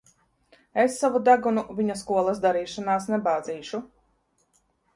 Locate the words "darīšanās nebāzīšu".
2.47-3.85